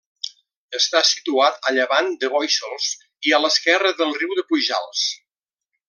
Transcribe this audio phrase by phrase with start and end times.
[0.77, 2.89] Està situat a llevant de Bóixols
[3.31, 5.07] i a l'esquerra del riu de Pujals.